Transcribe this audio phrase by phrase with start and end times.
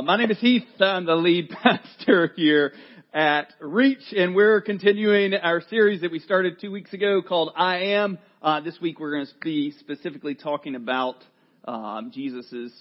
[0.00, 0.64] My name is Heath.
[0.80, 2.72] I'm the lead pastor here
[3.12, 7.76] at Reach, and we're continuing our series that we started two weeks ago called I
[7.76, 8.18] Am.
[8.40, 11.16] Uh, this week we're going to be specifically talking about
[11.66, 12.72] um, Jesus'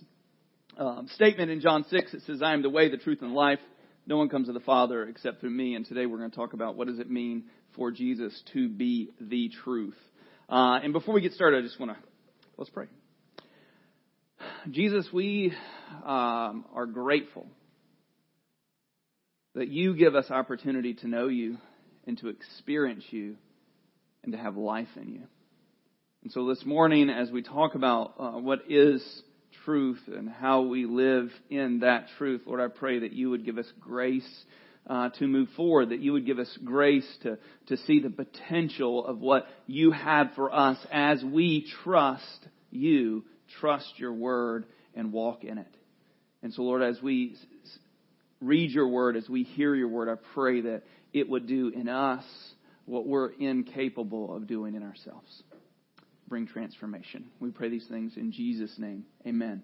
[0.78, 2.14] um, statement in John 6.
[2.14, 3.60] It says, I am the way, the truth, and life.
[4.08, 5.76] No one comes to the Father except through me.
[5.76, 7.44] And today we're going to talk about what does it mean
[7.76, 9.98] for Jesus to be the truth.
[10.48, 11.98] Uh, and before we get started, I just want to,
[12.58, 12.86] let's pray.
[14.70, 15.54] Jesus, we
[16.06, 17.48] um, are grateful
[19.56, 21.58] that you give us opportunity to know you
[22.06, 23.38] and to experience you
[24.24, 25.24] and to have life in you.
[26.24, 29.04] And so this morning, as we talk about uh, what is
[29.66, 33.58] truth and how we live in that truth, Lord, I pray that you would give
[33.58, 34.44] us grace
[34.86, 39.06] uh, to move forward, that you would give us grace to, to see the potential
[39.08, 43.24] of what you have for us as we trust you,
[43.60, 44.66] trust your word,
[44.96, 45.76] and walk in it.
[46.44, 47.36] And so, Lord, as we
[48.42, 50.84] read your word, as we hear your word, I pray that
[51.14, 52.24] it would do in us
[52.86, 55.44] what we're incapable of doing in ourselves.
[56.28, 57.26] Bring transformation.
[57.40, 59.06] We pray these things in Jesus' name.
[59.28, 59.64] Amen.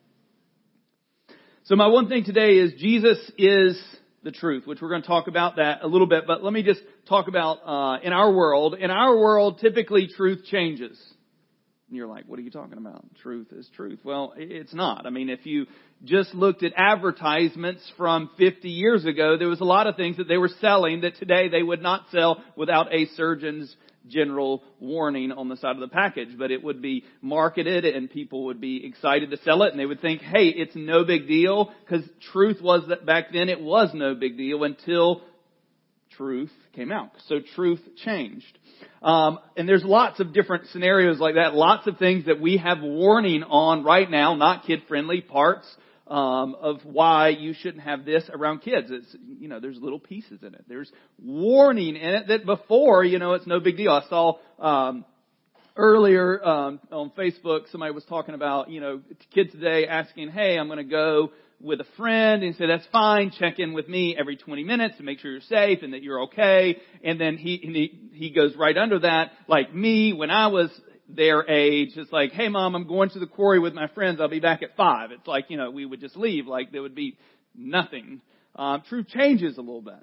[1.63, 3.81] So my one thing today is Jesus is
[4.23, 6.63] the truth, which we're going to talk about that a little bit, but let me
[6.63, 8.75] just talk about uh, in our world.
[8.79, 10.97] In our world, typically truth changes.
[11.89, 13.05] You're like, what are you talking about?
[13.23, 13.99] Truth is truth.
[14.03, 15.05] Well, it's not.
[15.05, 15.67] I mean, if you
[16.03, 20.27] just looked at advertisements from 50 years ago, there was a lot of things that
[20.27, 23.73] they were selling that today they would not sell without a surgeon's
[24.05, 28.45] general warning on the side of the package, but it would be marketed and people
[28.45, 31.71] would be excited to sell it and they would think, hey, it's no big deal
[31.85, 35.21] because truth was that back then it was no big deal until
[36.17, 37.11] truth came out.
[37.27, 38.57] So truth changed.
[39.01, 41.53] Um, and there's lots of different scenarios like that.
[41.53, 45.67] Lots of things that we have warning on right now, not kid friendly parts
[46.07, 48.87] um, of why you shouldn't have this around kids.
[48.89, 50.65] It's you know there's little pieces in it.
[50.67, 53.91] There's warning in it that before you know it's no big deal.
[53.91, 54.37] I saw.
[54.59, 55.05] Um,
[55.79, 58.99] earlier um, on Facebook, somebody was talking about, you know,
[59.31, 63.31] kids today asking, "Hey, I'm going to go with a friend and say, that's fine,
[63.31, 66.23] check in with me every 20 minutes to make sure you're safe and that you're
[66.23, 66.77] okay.
[67.03, 70.69] And then he, he, he goes right under that, like me, when I was
[71.09, 74.27] their age, it's like, hey mom, I'm going to the quarry with my friends, I'll
[74.27, 75.11] be back at five.
[75.11, 77.17] It's like, you know, we would just leave, like there would be
[77.55, 78.21] nothing.
[78.55, 79.93] Um, truth changes a little bit.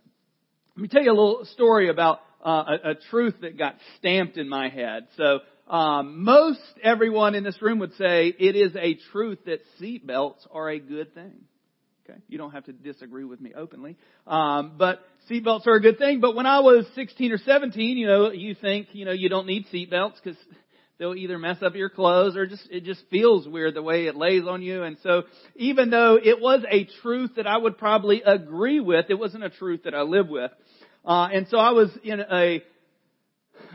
[0.76, 4.36] Let me tell you a little story about uh, a, a truth that got stamped
[4.36, 5.06] in my head.
[5.16, 10.46] So, um, most everyone in this room would say it is a truth that seatbelts
[10.52, 11.32] are a good thing.
[12.08, 13.96] Okay, you don't have to disagree with me openly,
[14.26, 15.00] um, but
[15.30, 16.20] seatbelts are a good thing.
[16.20, 19.46] But when I was 16 or 17, you know, you think you know you don't
[19.46, 20.38] need seatbelts because
[20.98, 24.16] they'll either mess up your clothes or just it just feels weird the way it
[24.16, 24.82] lays on you.
[24.82, 25.22] And so,
[25.56, 29.50] even though it was a truth that I would probably agree with, it wasn't a
[29.50, 30.50] truth that I live with.
[31.04, 32.62] Uh, and so I was in a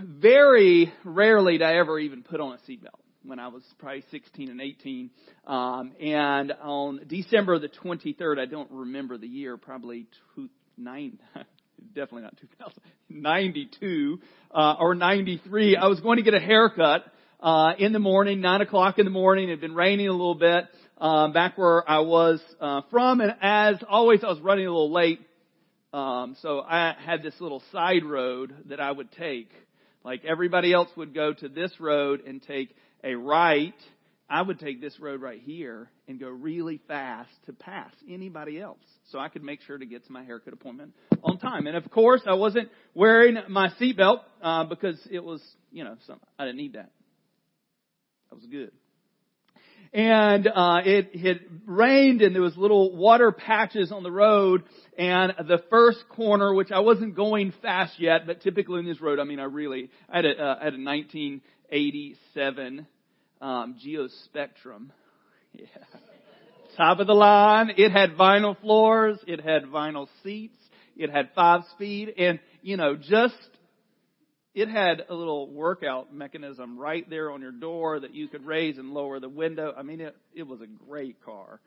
[0.04, 4.50] very rarely did I ever even put on a seatbelt when I was probably 16
[4.50, 5.12] and 18.
[5.46, 11.20] Um, and on December the 23rd, I don't remember the year, probably two, nine,
[11.94, 12.74] definitely not 2000,
[13.10, 14.20] 92
[14.52, 15.76] uh, or 93.
[15.76, 17.06] I was going to get a haircut
[17.40, 19.50] uh, in the morning, nine o'clock in the morning.
[19.50, 20.66] It had been raining a little bit
[20.98, 24.92] um, back where I was uh, from, and as always, I was running a little
[24.92, 25.20] late.
[25.94, 29.50] Um, so I had this little side road that I would take
[30.04, 33.74] like everybody else would go to this road and take a right,
[34.30, 38.84] I would take this road right here and go really fast to pass anybody else.
[39.12, 41.68] So I could make sure to get to my haircut appointment on time.
[41.68, 46.20] And of course, I wasn't wearing my seatbelt uh, because it was, you know, some,
[46.38, 46.92] I didn't need that.
[48.30, 48.72] That was good
[49.94, 54.64] and uh, it had rained and there was little water patches on the road.
[54.98, 59.18] And the first corner which i wasn't going fast yet but typically in this road
[59.18, 62.86] i mean i really i had a, uh, I had a 1987
[63.42, 64.92] um, geo spectrum
[65.54, 65.66] yeah.
[66.78, 67.72] Top of the line.
[67.78, 69.20] It had vinyl floors.
[69.28, 70.56] It had vinyl seats.
[70.96, 72.14] It had five speed.
[72.18, 73.36] And you know just
[74.54, 78.78] it had a little workout mechanism right there on your door that you could raise
[78.78, 79.74] and lower the window.
[79.78, 81.60] I mean, it, it was a great car.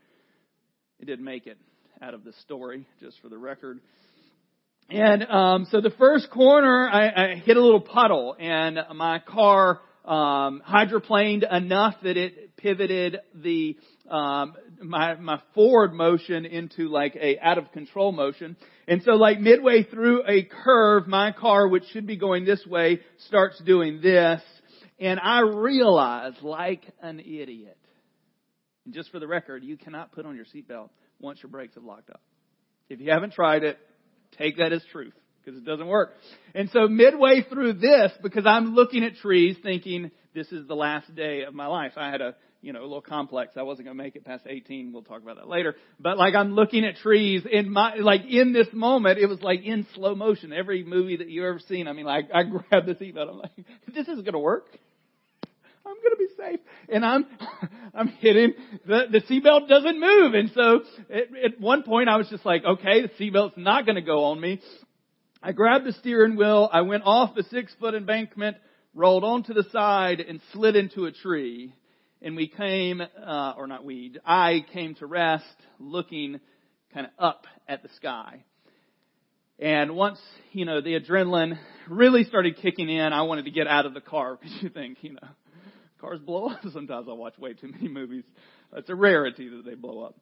[0.99, 1.59] It didn't make it
[2.01, 3.81] out of the story, just for the record.
[4.91, 9.81] And um, so the first corner, I, I hit a little puddle, and my car
[10.05, 13.77] um, hydroplaned enough that it pivoted the
[14.11, 18.57] um, my my forward motion into like a out of control motion.
[18.93, 23.01] And so like midway through a curve, my car, which should be going this way,
[23.27, 24.43] starts doing this.
[25.01, 27.79] And I realize like an idiot.
[28.85, 31.85] And just for the record, you cannot put on your seatbelt once your brakes have
[31.85, 32.21] locked up.
[32.91, 33.79] If you haven't tried it,
[34.37, 36.13] take that as truth because it doesn't work.
[36.55, 41.15] And so midway through this, because I'm looking at trees thinking this is the last
[41.15, 41.93] day of my life.
[41.97, 43.55] I had a, you know, a little complex.
[43.57, 44.93] I wasn't going to make it past 18.
[44.93, 45.75] We'll talk about that later.
[45.99, 49.63] But like I'm looking at trees in my, like in this moment, it was like
[49.63, 50.53] in slow motion.
[50.53, 53.29] Every movie that you've ever seen, I mean, like I grabbed the seatbelt.
[53.29, 53.51] I'm like,
[53.93, 54.67] this isn't going to work.
[55.85, 56.61] I'm going to be safe.
[56.89, 57.27] And I'm,
[57.95, 58.55] I'm hitting,
[58.87, 60.35] the, the seatbelt doesn't move.
[60.35, 63.97] And so at, at one point I was just like, okay, the seatbelt's not going
[63.97, 64.61] to go on me.
[65.43, 66.71] I grabbed the steering wheel.
[66.73, 68.57] I went off the six foot embankment,
[68.95, 71.75] rolled onto the side and slid into a tree.
[72.25, 75.45] And we came, uh, or not we, I came to rest
[75.81, 76.39] looking
[76.95, 78.45] kind of up at the sky.
[79.59, 80.21] And once,
[80.53, 81.59] you know, the adrenaline
[81.89, 84.99] really started kicking in, I wanted to get out of the car because you think,
[85.03, 85.29] you know,
[86.01, 86.61] cars blow up.
[86.73, 88.25] Sometimes I watch way too many movies.
[88.73, 90.15] It's a rarity that they blow up.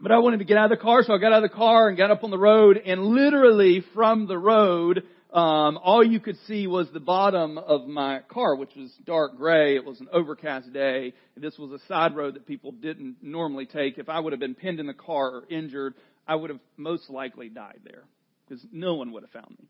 [0.00, 1.56] But I wanted to get out of the car, so I got out of the
[1.56, 5.02] car and got up on the road, and literally from the road,
[5.32, 9.76] um, all you could see was the bottom of my car, which was dark gray.
[9.76, 11.12] It was an overcast day.
[11.36, 13.98] This was a side road that people didn't normally take.
[13.98, 15.94] If I would have been pinned in the car or injured,
[16.26, 18.04] I would have most likely died there
[18.46, 19.66] because no one would have found me.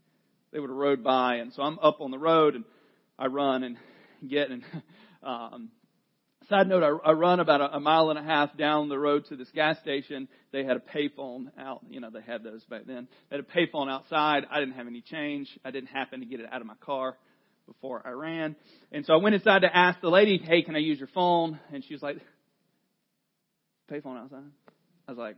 [0.52, 2.64] They would have rode by, and so I'm up on the road and
[3.18, 3.76] I run and
[4.28, 4.62] get and
[5.24, 5.70] um,
[6.48, 9.26] Side note, I, I run about a, a mile and a half down the road
[9.26, 10.28] to this gas station.
[10.50, 11.82] They had a payphone out.
[11.90, 13.06] You know, they had those back then.
[13.28, 14.46] They had a payphone outside.
[14.50, 15.48] I didn't have any change.
[15.62, 17.18] I didn't happen to get it out of my car
[17.66, 18.56] before I ran.
[18.90, 21.60] And so I went inside to ask the lady, hey, can I use your phone?
[21.70, 22.16] And she was like,
[23.92, 24.44] payphone outside?
[25.06, 25.36] I was like,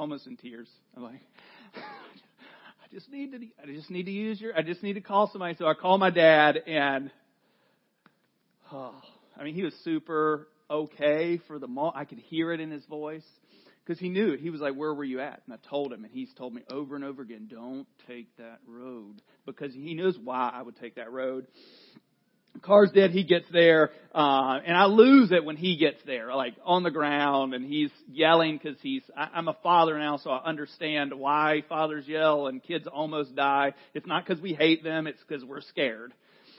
[0.00, 0.68] almost in tears.
[0.96, 1.20] I'm like,
[1.76, 5.30] I just need to, I just need to use your, I just need to call
[5.30, 5.54] somebody.
[5.58, 7.12] So I called my dad and,
[8.72, 8.96] oh,
[9.40, 11.96] I mean, he was super okay for the moment.
[11.96, 13.24] I could hear it in his voice
[13.84, 14.40] because he knew it.
[14.40, 16.62] He was like, "Where were you at?" And I told him, and he's told me
[16.70, 20.96] over and over again, "Don't take that road," because he knows why I would take
[20.96, 21.46] that road.
[22.60, 23.12] Car's dead.
[23.12, 26.90] He gets there, uh, and I lose it when he gets there, like on the
[26.90, 29.02] ground, and he's yelling because he's.
[29.16, 33.72] I, I'm a father now, so I understand why fathers yell and kids almost die.
[33.94, 36.12] It's not because we hate them; it's because we're scared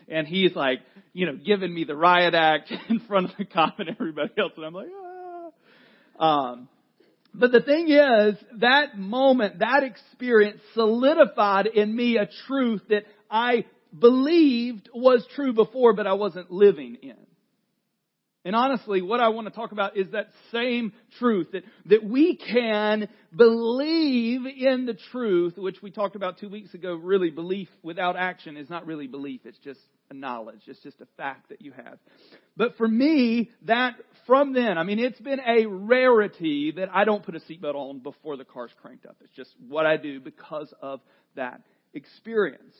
[0.08, 0.80] and he's like,
[1.14, 4.54] you know, giving me the riot act in front of the cop and everybody else,
[4.56, 4.88] and I'm like,
[6.20, 6.24] ah.
[6.24, 6.70] Um,
[7.34, 13.66] but the thing is, that moment, that experience solidified in me a truth that I
[13.98, 17.16] believed was true before, but I wasn't living in.
[18.44, 22.38] And honestly, what I want to talk about is that same truth that, that we
[22.38, 26.96] can believe in the truth, which we talked about two weeks ago.
[26.96, 29.42] Really, belief without action is not really belief.
[29.46, 29.80] It's just
[30.12, 30.62] a knowledge.
[30.68, 31.98] It's just a fact that you have.
[32.56, 33.96] But for me, that
[34.28, 38.00] from then, I mean, it's been a rarity that I don't put a seatbelt on
[38.00, 39.16] before the car's cranked up.
[39.22, 41.00] It's just what I do because of
[41.36, 41.62] that
[41.94, 42.76] experience.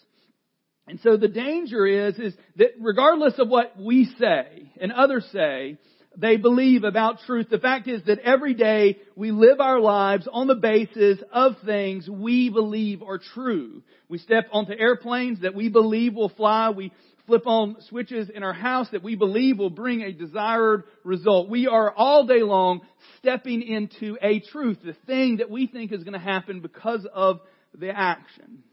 [0.88, 5.78] And so the danger is, is that regardless of what we say and others say,
[6.18, 7.48] they believe about truth.
[7.50, 12.10] The fact is that every day we live our lives on the basis of things
[12.10, 13.82] we believe are true.
[14.10, 16.72] We step onto airplanes that we believe will fly.
[16.72, 16.92] We
[17.26, 21.50] flip on switches in our house that we believe will bring a desired result.
[21.50, 22.82] We are all day long
[23.18, 27.40] stepping into a truth, the thing that we think is going to happen because of
[27.78, 28.64] the action.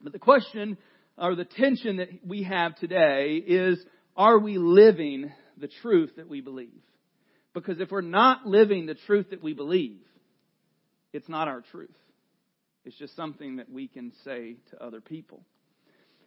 [0.00, 0.78] But the question
[1.16, 3.78] or the tension that we have today is,
[4.16, 6.82] are we living the truth that we believe?
[7.54, 9.98] Because if we're not living the truth that we believe,
[11.12, 11.90] it's not our truth.
[12.84, 15.42] It's just something that we can say to other people.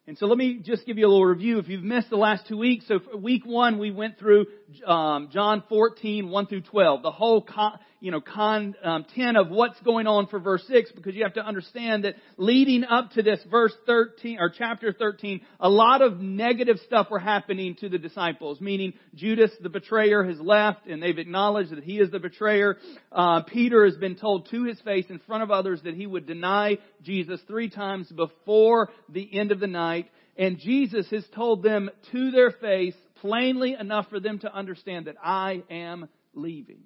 [0.07, 1.59] And so let me just give you a little review.
[1.59, 4.47] If you've missed the last two weeks, so week one we went through
[4.85, 9.79] um, John 14, 1 through 12, the whole con, you know content um, of what's
[9.81, 13.39] going on for verse 6, because you have to understand that leading up to this
[13.49, 18.59] verse 13 or chapter 13, a lot of negative stuff were happening to the disciples.
[18.59, 22.77] Meaning Judas, the betrayer, has left, and they've acknowledged that he is the betrayer.
[23.11, 26.25] Uh, Peter has been told to his face in front of others that he would
[26.25, 31.91] deny Jesus three times before the end of the night, and Jesus has told them
[32.11, 36.81] to their face plainly enough for them to understand that I am leaving.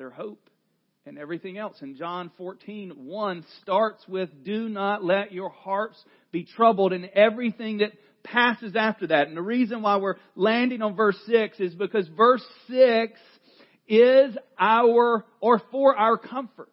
[0.00, 0.48] Their hope
[1.04, 1.76] and everything else.
[1.82, 6.02] And John 14, 1 starts with, do not let your hearts
[6.32, 7.92] be troubled and everything that
[8.24, 9.28] passes after that.
[9.28, 13.12] And the reason why we're landing on verse 6 is because verse 6
[13.88, 16.72] is our, or for our comfort.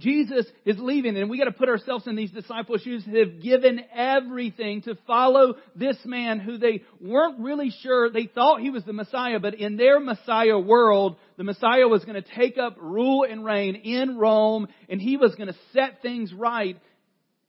[0.00, 3.40] Jesus is leaving, and we got to put ourselves in these disciples' shoes who have
[3.40, 8.10] given everything to follow this man who they weren't really sure.
[8.10, 12.20] They thought he was the Messiah, but in their Messiah world, the Messiah was going
[12.20, 16.32] to take up rule and reign in Rome, and he was going to set things
[16.32, 16.76] right.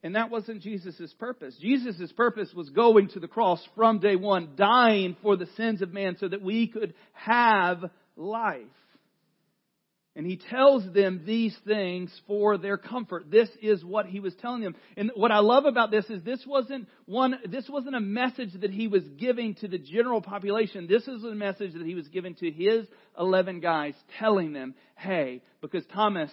[0.03, 1.55] And that wasn't Jesus' purpose.
[1.61, 5.93] Jesus' purpose was going to the cross from day one, dying for the sins of
[5.93, 7.83] man so that we could have
[8.15, 8.61] life.
[10.13, 13.31] And he tells them these things for their comfort.
[13.31, 14.75] This is what he was telling them.
[14.97, 18.71] And what I love about this is this wasn't one, this wasn't a message that
[18.71, 20.85] he was giving to the general population.
[20.85, 22.87] This is a message that he was giving to his
[23.17, 26.31] 11 guys, telling them, hey, because Thomas,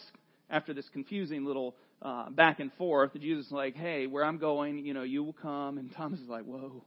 [0.51, 4.87] after this confusing little uh, back and forth, Jesus is like, hey, where I'm going,
[4.87, 5.79] you know, you will come.
[5.79, 6.85] And Thomas is like, whoa.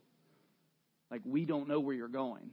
[1.10, 2.52] Like, we don't know where you're going.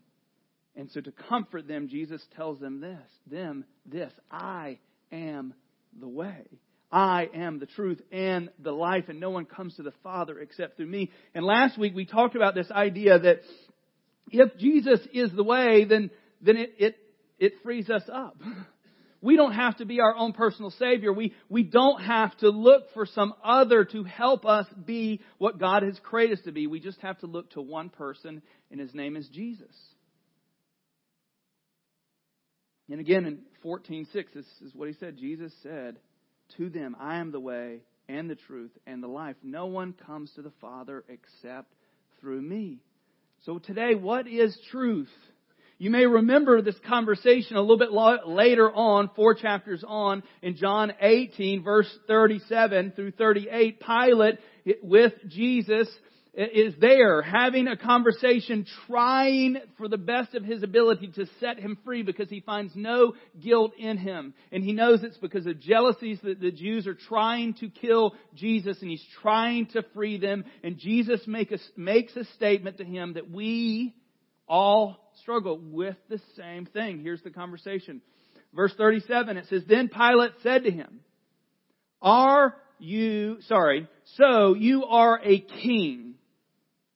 [0.78, 4.78] And so to comfort them, Jesus tells them this, them this, I
[5.10, 5.52] am
[5.98, 6.46] the way.
[6.90, 10.76] I am the truth and the life, and no one comes to the Father except
[10.76, 11.10] through me.
[11.34, 13.40] And last week we talked about this idea that
[14.30, 16.96] if Jesus is the way, then, then it, it,
[17.40, 18.40] it frees us up.
[19.20, 21.12] We don't have to be our own personal Savior.
[21.12, 25.82] We, we don't have to look for some other to help us be what God
[25.82, 26.68] has created us to be.
[26.68, 29.74] We just have to look to one person, and His name is Jesus.
[32.90, 35.16] And again in 14:6, this is what he said.
[35.16, 35.98] Jesus said
[36.56, 39.36] to them, "I am the way and the truth and the life.
[39.42, 41.74] No one comes to the Father except
[42.20, 42.80] through me."
[43.44, 45.12] So today, what is truth?
[45.80, 50.92] You may remember this conversation a little bit later on, four chapters on, in John
[51.00, 53.78] 18, verse 37 through 38.
[53.78, 54.38] Pilate,
[54.82, 55.88] with Jesus,
[56.38, 61.76] is there having a conversation, trying for the best of his ability to set him
[61.84, 64.34] free because he finds no guilt in him.
[64.52, 68.80] And he knows it's because of jealousies that the Jews are trying to kill Jesus
[68.80, 70.44] and he's trying to free them.
[70.62, 73.96] And Jesus make a, makes a statement to him that we
[74.46, 77.00] all struggle with the same thing.
[77.00, 78.00] Here's the conversation.
[78.54, 81.00] Verse 37, it says, Then Pilate said to him,
[82.00, 86.07] Are you, sorry, so you are a king.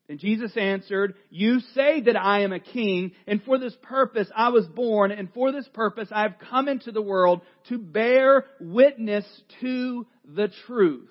[0.09, 4.51] And Jesus answered, You say that I am a king, and for this purpose I
[4.51, 9.25] was born, and for this purpose I have come into the world to bear witness
[9.61, 11.11] to the truth.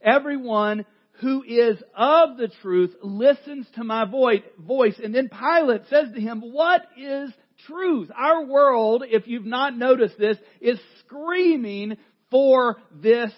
[0.00, 0.84] Everyone
[1.20, 5.00] who is of the truth listens to my voice.
[5.02, 7.30] And then Pilate says to him, What is
[7.66, 8.10] truth?
[8.16, 11.96] Our world, if you've not noticed this, is screaming
[12.30, 13.32] for this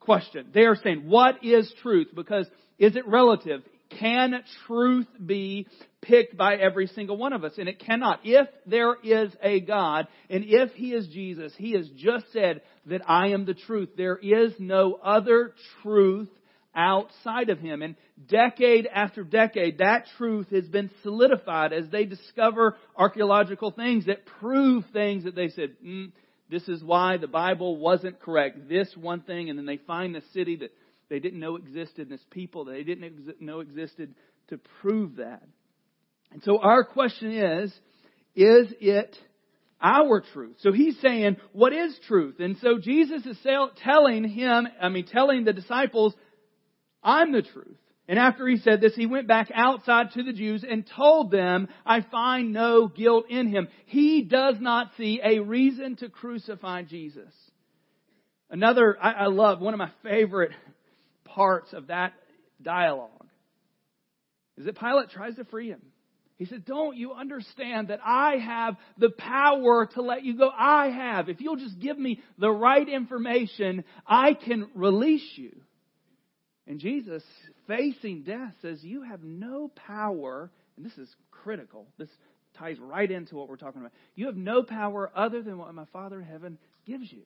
[0.00, 0.50] question.
[0.52, 2.08] They are saying, What is truth?
[2.14, 2.46] Because
[2.78, 3.62] is it relative?
[3.98, 5.66] Can truth be
[6.00, 7.52] picked by every single one of us?
[7.58, 8.20] And it cannot.
[8.24, 13.08] If there is a God, and if He is Jesus, He has just said that
[13.08, 13.90] I am the truth.
[13.96, 16.28] There is no other truth
[16.74, 17.82] outside of Him.
[17.82, 17.96] And
[18.28, 24.84] decade after decade, that truth has been solidified as they discover archaeological things that prove
[24.92, 26.12] things that they said, mm,
[26.50, 28.68] this is why the Bible wasn't correct.
[28.68, 30.70] This one thing, and then they find the city that
[31.12, 34.14] they didn't know existed, this people they didn't know existed
[34.48, 35.42] to prove that.
[36.32, 37.70] And so our question is,
[38.34, 39.14] is it
[39.78, 40.56] our truth?
[40.60, 42.36] So he's saying, what is truth?
[42.38, 43.36] And so Jesus is
[43.84, 46.14] telling him, I mean, telling the disciples,
[47.04, 47.76] I'm the truth.
[48.08, 51.68] And after he said this, he went back outside to the Jews and told them,
[51.84, 53.68] I find no guilt in him.
[53.84, 57.34] He does not see a reason to crucify Jesus.
[58.48, 60.52] Another, I, I love, one of my favorite
[61.34, 62.12] parts of that
[62.62, 63.10] dialogue
[64.56, 65.82] is that Pilate tries to free him.
[66.36, 70.50] He said, Don't you understand that I have the power to let you go?
[70.50, 71.28] I have.
[71.28, 75.52] If you'll just give me the right information, I can release you.
[76.66, 77.22] And Jesus,
[77.66, 81.86] facing death, says, You have no power, and this is critical.
[81.98, 82.08] This
[82.58, 83.92] ties right into what we're talking about.
[84.14, 87.22] You have no power other than what my Father in heaven gives you.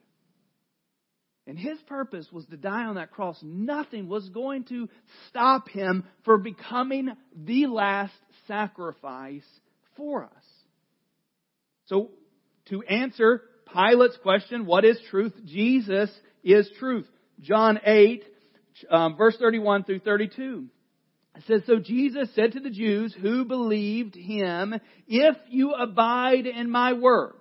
[1.46, 3.38] And his purpose was to die on that cross.
[3.42, 4.88] Nothing was going to
[5.28, 8.14] stop him from becoming the last
[8.48, 9.44] sacrifice
[9.96, 10.44] for us.
[11.86, 12.10] So,
[12.70, 15.34] to answer Pilate's question, what is truth?
[15.44, 16.10] Jesus
[16.42, 17.06] is truth.
[17.40, 18.24] John 8,
[18.90, 20.66] um, verse 31 through 32.
[21.36, 24.74] It says, So Jesus said to the Jews who believed him,
[25.06, 27.34] If you abide in my word,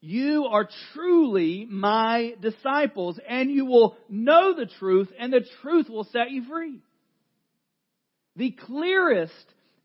[0.00, 6.04] you are truly my disciples, and you will know the truth, and the truth will
[6.04, 6.80] set you free.
[8.36, 9.32] The clearest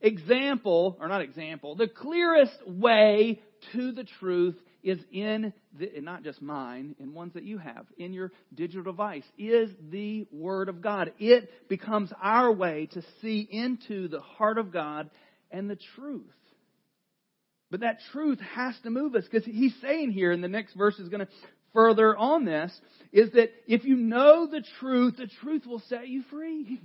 [0.01, 3.41] example, or not example, the clearest way
[3.71, 8.13] to the truth is in the, not just mine, in ones that you have, in
[8.13, 11.13] your digital device, is the Word of God.
[11.17, 15.09] It becomes our way to see into the heart of God
[15.49, 16.29] and the truth.
[17.73, 20.99] But that truth has to move us because he's saying here, and the next verse
[20.99, 21.31] is going to
[21.73, 22.71] further on this,
[23.11, 26.79] is that if you know the truth, the truth will set you free.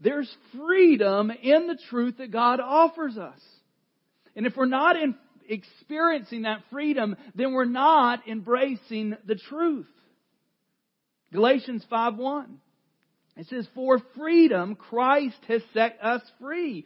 [0.00, 3.38] There's freedom in the truth that God offers us.
[4.34, 5.14] And if we're not in,
[5.48, 9.86] experiencing that freedom, then we're not embracing the truth.
[11.32, 12.56] Galatians 5:1.
[13.40, 16.84] It says, For freedom Christ has set us free.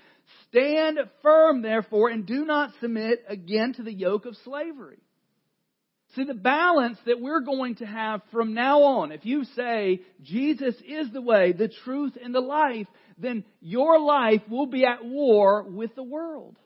[0.49, 5.00] Stand firm, therefore, and do not submit again to the yoke of slavery.
[6.14, 10.76] See, the balance that we're going to have from now on, if you say Jesus
[10.87, 12.87] is the way, the truth, and the life,
[13.18, 16.56] then your life will be at war with the world.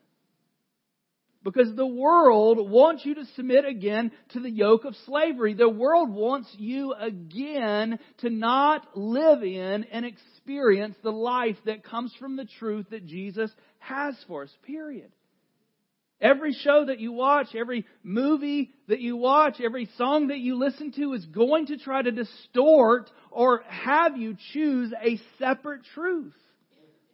[1.52, 5.54] Because the world wants you to submit again to the yoke of slavery.
[5.54, 12.12] The world wants you again to not live in and experience the life that comes
[12.18, 15.10] from the truth that Jesus has for us, period.
[16.20, 20.92] Every show that you watch, every movie that you watch, every song that you listen
[20.92, 26.34] to is going to try to distort or have you choose a separate truth.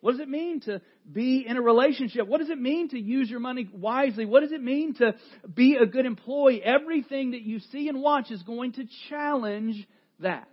[0.04, 2.26] What does it mean to be in a relationship?
[2.26, 4.26] What does it mean to use your money wisely?
[4.26, 5.14] What does it mean to
[5.54, 6.62] be a good employee?
[6.62, 9.82] Everything that you see and watch is going to challenge
[10.20, 10.50] that.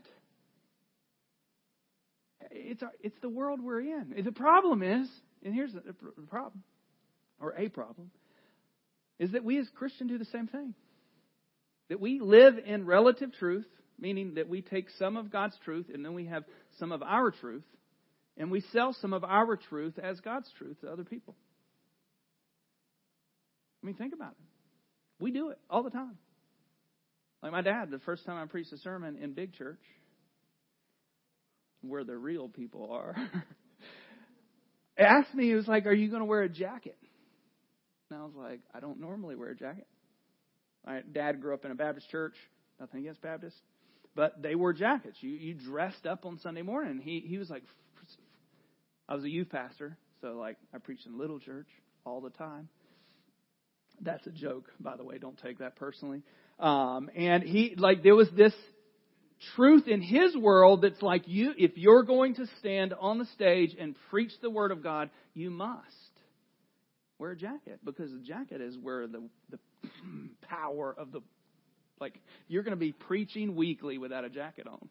[2.49, 4.13] It's, our, it's the world we're in.
[4.23, 5.09] The problem is,
[5.43, 5.81] and here's the
[6.29, 6.63] problem,
[7.41, 8.09] or a problem,
[9.19, 10.73] is that we as Christians do the same thing.
[11.89, 13.67] That we live in relative truth,
[13.99, 16.45] meaning that we take some of God's truth and then we have
[16.79, 17.65] some of our truth,
[18.37, 21.35] and we sell some of our truth as God's truth to other people.
[23.81, 25.23] I mean, think about it.
[25.23, 26.17] We do it all the time.
[27.43, 29.81] Like my dad, the first time I preached a sermon in big church,
[31.81, 33.15] where the real people are,
[34.97, 36.97] asked me, he was like, Are you going to wear a jacket?
[38.11, 39.87] And I was like, I don't normally wear a jacket.
[40.85, 42.35] My dad grew up in a Baptist church.
[42.79, 43.59] Nothing against Baptists.
[44.15, 45.17] But they wore jackets.
[45.21, 47.01] You you dressed up on Sunday morning.
[47.01, 47.63] He he was like,
[49.11, 51.67] I was a youth pastor, so like I preached in little church
[52.05, 52.69] all the time.
[53.99, 55.17] That's a joke, by the way.
[55.17, 56.23] Don't take that personally.
[56.57, 58.53] Um, and he like there was this
[59.53, 63.75] truth in his world that's like you if you're going to stand on the stage
[63.77, 65.83] and preach the word of God, you must
[67.19, 69.59] wear a jacket because the jacket is where the the
[70.47, 71.19] power of the
[71.99, 74.87] like you're going to be preaching weekly without a jacket on.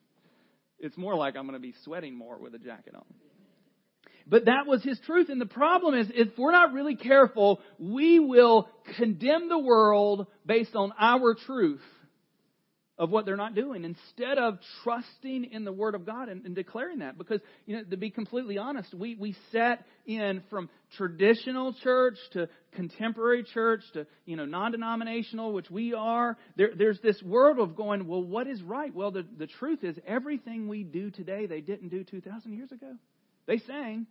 [0.79, 3.05] It's more like I'm going to be sweating more with a jacket on.
[4.31, 5.29] But that was his truth.
[5.29, 10.77] And the problem is, if we're not really careful, we will condemn the world based
[10.77, 11.83] on our truth
[12.97, 16.55] of what they're not doing instead of trusting in the Word of God and, and,
[16.55, 17.17] declaring that.
[17.17, 22.47] Because, you know, to be completely honest, we, we set in from traditional church to
[22.73, 26.37] contemporary church to, you know, non-denominational, which we are.
[26.57, 28.95] There, there's this world of going, well, what is right?
[28.95, 32.93] Well, the, the truth is everything we do today, they didn't do 2,000 years ago.
[33.47, 34.07] They sang.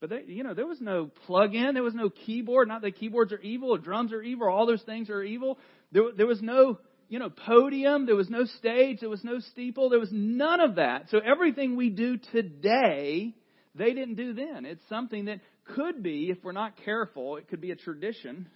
[0.00, 2.68] But they, you know, there was no plug-in, there was no keyboard.
[2.68, 5.58] Not that keyboards are evil, or drums are evil, or all those things are evil.
[5.92, 6.78] There, there was no,
[7.08, 8.04] you know, podium.
[8.04, 9.00] There was no stage.
[9.00, 9.88] There was no steeple.
[9.88, 11.08] There was none of that.
[11.10, 13.34] So everything we do today,
[13.74, 14.66] they didn't do then.
[14.66, 15.40] It's something that
[15.74, 18.48] could be, if we're not careful, it could be a tradition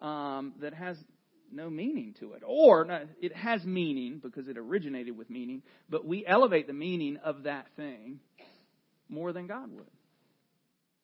[0.00, 0.96] um, that has
[1.50, 2.42] no meaning to it.
[2.46, 7.16] Or no, it has meaning because it originated with meaning, but we elevate the meaning
[7.24, 8.20] of that thing
[9.08, 9.86] more than God would.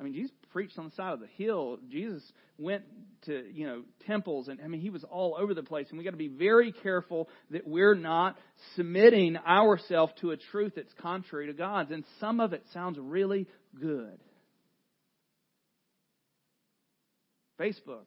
[0.04, 1.78] I mean, Jesus preached on the side of the hill.
[1.90, 2.22] Jesus
[2.58, 2.84] went
[3.24, 5.86] to, you know, temples and I mean, he was all over the place.
[5.88, 8.36] And we got to be very careful that we're not
[8.76, 11.90] submitting ourselves to a truth that's contrary to God's.
[11.90, 13.46] And some of it sounds really
[13.80, 14.18] good.
[17.58, 18.04] Facebook.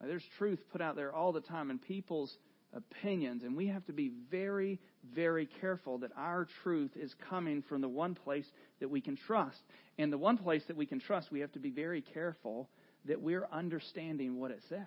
[0.00, 2.34] There's truth put out there all the time, and people's
[2.74, 4.80] opinions, and we have to be very,
[5.14, 8.46] very careful that our truth is coming from the one place
[8.80, 9.58] that we can trust.
[9.98, 12.68] And the one place that we can trust, we have to be very careful
[13.06, 14.86] that we're understanding what it says.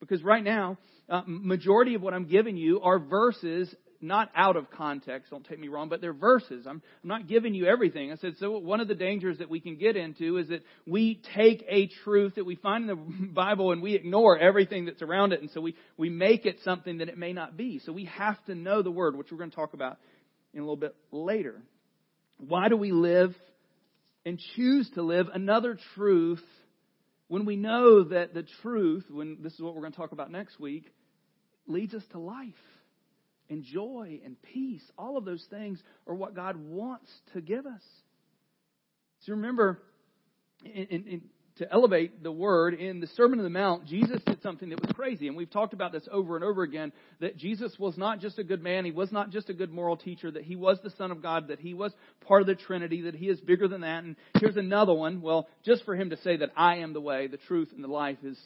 [0.00, 4.70] Because right now, uh, majority of what I'm giving you are verses not out of
[4.70, 6.66] context, don't take me wrong, but they're verses.
[6.66, 8.12] I'm, I'm not giving you everything.
[8.12, 11.20] I said, so one of the dangers that we can get into is that we
[11.34, 15.32] take a truth that we find in the Bible and we ignore everything that's around
[15.32, 17.80] it, and so we, we make it something that it may not be.
[17.84, 19.98] So we have to know the Word, which we're going to talk about
[20.54, 21.60] in a little bit later.
[22.38, 23.34] Why do we live
[24.24, 26.42] and choose to live another truth
[27.26, 30.30] when we know that the truth, when this is what we're going to talk about
[30.30, 30.84] next week,
[31.66, 32.54] leads us to life
[33.50, 34.82] and joy and peace.
[34.98, 37.82] All of those things are what God wants to give us.
[39.20, 39.80] So remember,
[40.64, 41.22] in, in,
[41.58, 44.92] to elevate the word in the Sermon on the Mount, Jesus did something that was
[44.92, 45.26] crazy.
[45.26, 48.44] And we've talked about this over and over again that Jesus was not just a
[48.44, 51.10] good man, he was not just a good moral teacher, that he was the Son
[51.10, 51.92] of God, that he was
[52.26, 54.04] part of the Trinity, that he is bigger than that.
[54.04, 55.20] And here's another one.
[55.20, 57.88] Well, just for him to say that I am the way, the truth, and the
[57.88, 58.38] life is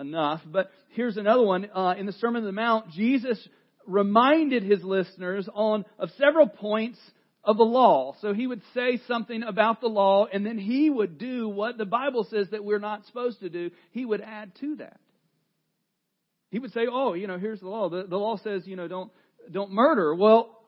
[0.00, 0.40] enough.
[0.44, 1.68] But here's another one.
[1.72, 3.38] Uh, in the Sermon on the Mount, Jesus
[3.88, 6.98] reminded his listeners on of several points
[7.42, 8.14] of the law.
[8.20, 11.86] So he would say something about the law, and then he would do what the
[11.86, 13.70] Bible says that we're not supposed to do.
[13.92, 15.00] He would add to that.
[16.50, 17.88] He would say, "Oh, you know, here's the law.
[17.88, 19.10] The, the law says, you know, don't
[19.50, 20.58] don't murder." Well,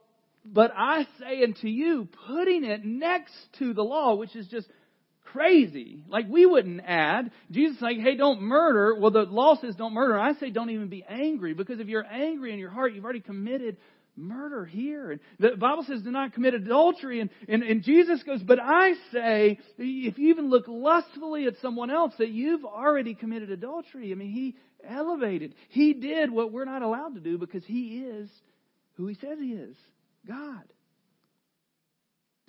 [0.45, 4.67] but I say unto you, putting it next to the law, which is just
[5.33, 6.05] crazy.
[6.09, 7.31] Like we wouldn't add.
[7.51, 8.95] Jesus like, hey, don't murder.
[8.99, 10.19] Well, the law says don't murder.
[10.19, 13.21] I say don't even be angry because if you're angry in your heart, you've already
[13.21, 13.77] committed
[14.17, 15.13] murder here.
[15.13, 17.21] And the Bible says do not commit adultery.
[17.21, 21.91] And, and, and Jesus goes, but I say, if you even look lustfully at someone
[21.91, 24.13] else, that you've already committed adultery.
[24.13, 24.57] I mean, he
[24.89, 25.55] elevated.
[25.69, 28.31] He did what we're not allowed to do because he is
[28.95, 29.77] who he says he is
[30.27, 30.65] God.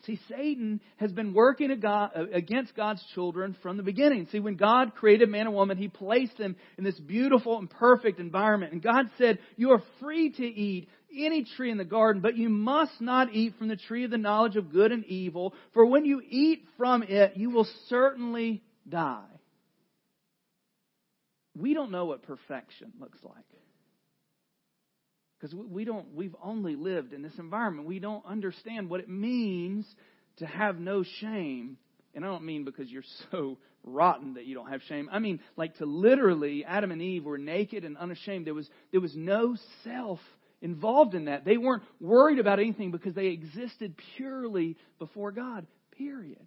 [0.05, 4.27] See, Satan has been working against God's children from the beginning.
[4.31, 8.19] See, when God created man and woman, He placed them in this beautiful and perfect
[8.19, 8.73] environment.
[8.73, 12.49] And God said, You are free to eat any tree in the garden, but you
[12.49, 16.05] must not eat from the tree of the knowledge of good and evil, for when
[16.05, 19.25] you eat from it, you will certainly die.
[21.55, 23.43] We don't know what perfection looks like.
[25.41, 27.87] Because we don't, we've only lived in this environment.
[27.87, 29.87] We don't understand what it means
[30.37, 31.77] to have no shame.
[32.13, 35.09] And I don't mean because you're so rotten that you don't have shame.
[35.11, 38.45] I mean, like to literally, Adam and Eve were naked and unashamed.
[38.45, 40.19] There was, there was no self
[40.61, 41.43] involved in that.
[41.43, 45.65] They weren't worried about anything because they existed purely before God,
[45.97, 46.45] period.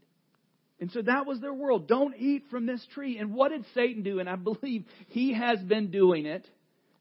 [0.78, 1.88] And so that was their world.
[1.88, 3.18] Don't eat from this tree.
[3.18, 4.20] And what did Satan do?
[4.20, 6.46] And I believe he has been doing it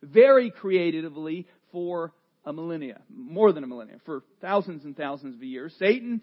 [0.02, 2.14] very creatively for
[2.46, 5.74] a millennia, more than a millennia, for thousands and thousands of years.
[5.78, 6.22] Satan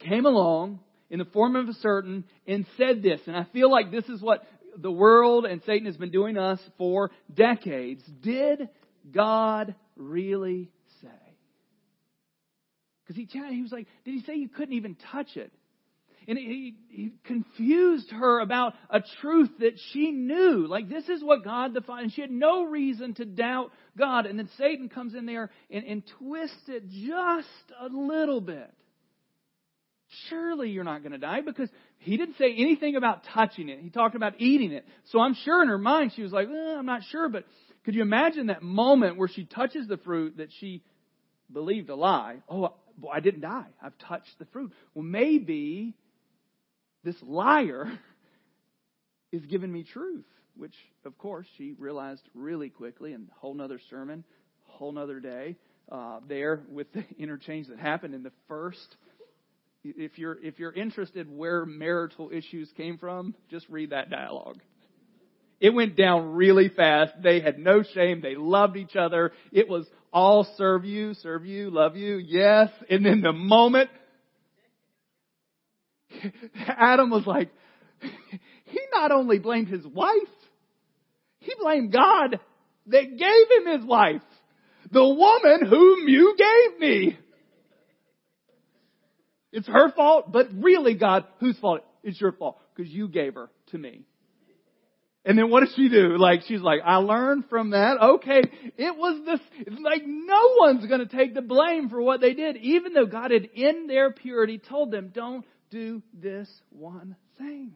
[0.00, 3.20] came along in the form of a serpent and said this.
[3.28, 4.44] And I feel like this is what
[4.76, 8.02] the world and Satan has been doing us for decades.
[8.22, 8.68] Did
[9.10, 10.70] God really
[11.02, 11.08] say?
[13.04, 15.52] Because he, he was like, did he say you couldn't even touch it?
[16.28, 20.66] And he, he confused her about a truth that she knew.
[20.68, 22.04] Like, this is what God defined.
[22.04, 24.26] And she had no reason to doubt God.
[24.26, 27.48] And then Satan comes in there and, and twists it just
[27.80, 28.72] a little bit.
[30.28, 33.80] Surely you're not going to die because he didn't say anything about touching it.
[33.80, 34.84] He talked about eating it.
[35.10, 37.44] So I'm sure in her mind she was like, eh, I'm not sure, but
[37.84, 40.82] could you imagine that moment where she touches the fruit that she
[41.52, 42.42] believed a lie?
[42.48, 42.74] Oh,
[43.10, 43.66] I didn't die.
[43.82, 44.72] I've touched the fruit.
[44.94, 45.94] Well, maybe
[47.04, 47.90] this liar
[49.32, 50.24] is giving me truth,
[50.56, 54.24] which, of course, she realized really quickly, and whole nother sermon,
[54.64, 55.56] whole nother day
[55.90, 58.96] uh, there with the interchange that happened in the first.
[59.84, 64.60] If you're if you're interested where marital issues came from, just read that dialogue.
[65.60, 67.12] It went down really fast.
[67.22, 68.20] They had no shame.
[68.20, 69.32] They loved each other.
[69.52, 72.68] It was all serve you, serve you, love you, yes.
[72.90, 73.90] And then the moment
[76.54, 77.50] Adam was like,
[78.64, 80.12] he not only blamed his wife,
[81.38, 82.38] he blamed God
[82.86, 84.22] that gave him his wife.
[84.90, 87.18] The woman whom you gave me.
[89.52, 91.82] It's her fault, but really God, whose fault?
[92.02, 94.04] It's your fault because you gave her to me.
[95.24, 96.16] And then what does she do?
[96.18, 97.96] Like, she's like, I learned from that.
[98.00, 98.42] Okay.
[98.76, 99.40] It was this,
[99.80, 103.44] like, no one's gonna take the blame for what they did, even though God had
[103.54, 107.72] in their purity told them, don't do this one thing.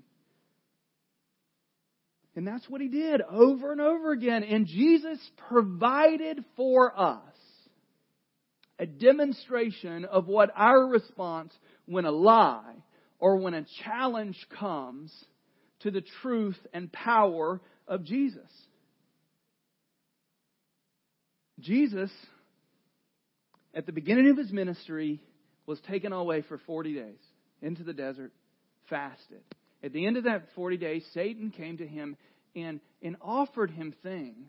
[2.37, 4.45] And that's what he did over and over again.
[4.45, 7.23] And Jesus provided for us
[8.79, 11.53] a demonstration of what our response
[11.87, 12.75] when a lie
[13.19, 15.11] or when a challenge comes
[15.81, 18.51] to the truth and power of Jesus.
[21.59, 22.11] Jesus,
[23.75, 25.23] at the beginning of his ministry,
[25.65, 27.26] was taken away for 40 days
[27.62, 28.33] into the desert,
[28.88, 29.42] fasted.
[29.83, 32.16] At the end of that 40 days, Satan came to him
[32.55, 34.49] and, and offered him things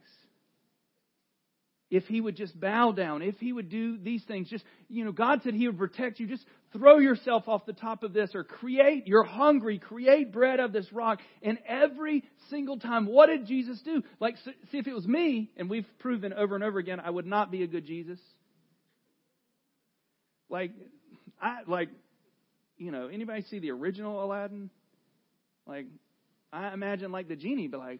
[1.89, 5.11] if he would just bow down, if he would do these things, just, you know,
[5.11, 6.27] God said he would protect you.
[6.27, 10.73] Just throw yourself off the top of this or create, you're hungry, create bread of
[10.73, 11.19] this rock.
[11.41, 14.03] And every single time, what did Jesus do?
[14.19, 17.25] Like, see, if it was me, and we've proven over and over again, I would
[17.25, 18.19] not be a good Jesus.
[20.49, 20.71] Like,
[21.41, 21.89] I, like,
[22.77, 24.69] you know, anybody see the original Aladdin?
[25.65, 25.87] Like,
[26.51, 27.99] I imagine like the genie, but like,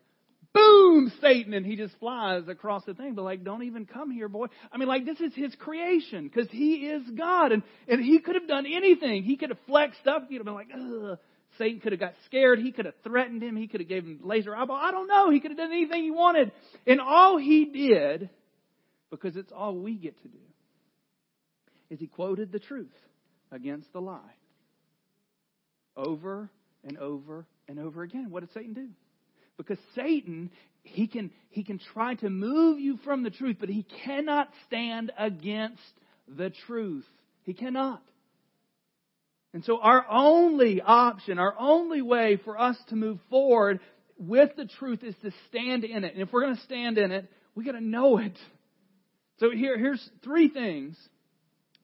[0.54, 3.14] boom, Satan, and he just flies across the thing.
[3.14, 4.48] But like, don't even come here, boy.
[4.72, 8.36] I mean, like, this is his creation because he is God, and and he could
[8.36, 9.24] have done anything.
[9.24, 10.28] He could have flexed up.
[10.30, 11.18] He'd have been like, ugh.
[11.58, 12.60] Satan could have got scared.
[12.60, 13.56] He could have threatened him.
[13.56, 14.76] He could have gave him laser eyeball.
[14.76, 15.32] I don't know.
[15.32, 16.52] He could have done anything he wanted.
[16.86, 18.30] And all he did,
[19.10, 20.38] because it's all we get to do,
[21.90, 22.94] is he quoted the truth
[23.52, 24.20] against the lie.
[25.98, 26.50] Over
[26.86, 28.30] and over and over again.
[28.30, 28.88] What did Satan do?
[29.58, 30.52] Because Satan,
[30.84, 35.12] he can, he can try to move you from the truth, but he cannot stand
[35.18, 35.82] against
[36.28, 37.06] the truth.
[37.44, 38.02] He cannot.
[39.54, 43.80] And so our only option, our only way for us to move forward
[44.20, 46.14] with the truth is to stand in it.
[46.14, 48.38] And if we're going to stand in it, we got to know it.
[49.40, 50.96] So here, here's three things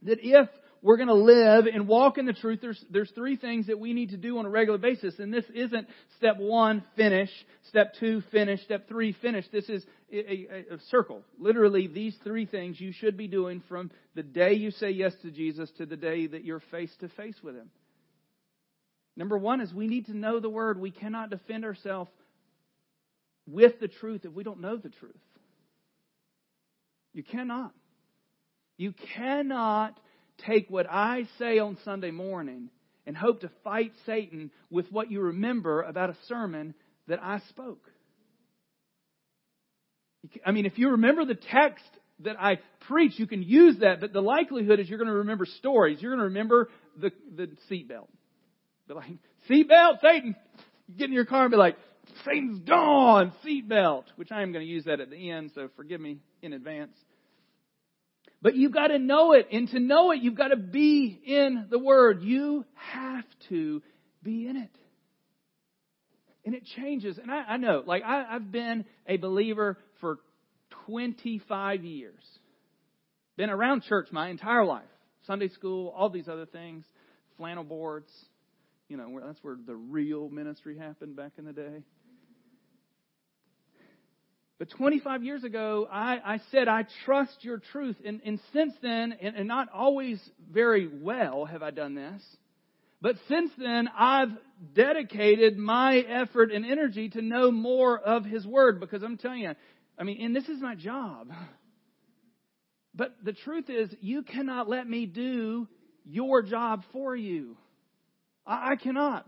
[0.03, 0.49] that if
[0.83, 3.93] we're going to live and walk in the truth, there's, there's three things that we
[3.93, 5.17] need to do on a regular basis.
[5.17, 7.29] And this isn't step one, finish.
[7.69, 8.61] Step two, finish.
[8.65, 9.45] Step three, finish.
[9.49, 11.23] This is a, a, a circle.
[11.39, 15.31] Literally, these three things you should be doing from the day you say yes to
[15.31, 17.69] Jesus to the day that you're face to face with Him.
[19.15, 20.77] Number one is we need to know the Word.
[20.77, 22.11] We cannot defend ourselves
[23.47, 25.15] with the truth if we don't know the truth.
[27.13, 27.71] You cannot.
[28.75, 29.97] You cannot
[30.45, 32.69] take what I say on Sunday morning
[33.05, 36.73] and hope to fight Satan with what you remember about a sermon
[37.07, 37.89] that I spoke.
[40.45, 41.83] I mean, if you remember the text
[42.19, 45.45] that I preach, you can use that, but the likelihood is you're going to remember
[45.45, 46.01] stories.
[46.01, 48.07] You're going to remember the, the seatbelt.
[48.87, 49.11] Be like,
[49.49, 50.35] seatbelt, Satan!
[50.87, 51.77] You get in your car and be like,
[52.25, 54.03] Satan's gone, seatbelt!
[54.15, 56.95] Which I am going to use that at the end, so forgive me in advance.
[58.43, 59.47] But you've got to know it.
[59.51, 62.21] And to know it, you've got to be in the Word.
[62.21, 63.81] You have to
[64.21, 64.75] be in it.
[66.45, 67.17] And it changes.
[67.17, 70.19] And I, I know, like, I, I've been a believer for
[70.85, 72.21] 25 years.
[73.37, 74.83] Been around church my entire life.
[75.25, 76.83] Sunday school, all these other things,
[77.37, 78.11] flannel boards.
[78.89, 81.83] You know, that's where the real ministry happened back in the day.
[84.63, 87.97] But 25 years ago, I, I said, I trust your truth.
[88.05, 90.21] And, and since then, and, and not always
[90.53, 92.23] very well have I done this,
[93.01, 94.29] but since then, I've
[94.73, 99.51] dedicated my effort and energy to know more of His Word because I'm telling you,
[99.99, 101.27] I mean, and this is my job.
[102.95, 105.67] But the truth is, you cannot let me do
[106.05, 107.57] your job for you.
[108.45, 109.27] I, I cannot.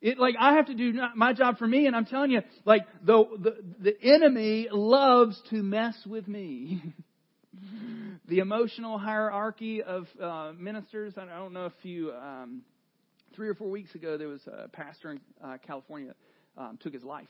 [0.00, 2.82] It, like I have to do my job for me, and I'm telling you, like
[3.02, 6.82] the the, the enemy loves to mess with me.
[8.28, 11.14] the emotional hierarchy of uh, ministers.
[11.16, 12.12] I don't know if you.
[12.12, 12.62] Um,
[13.34, 16.14] three or four weeks ago, there was a pastor in uh, California
[16.56, 17.28] um, took his life,